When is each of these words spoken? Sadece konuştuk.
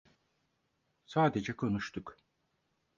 Sadece 1.05 1.53
konuştuk. 1.55 2.17